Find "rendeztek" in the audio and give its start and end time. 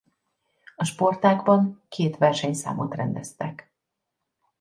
2.95-3.71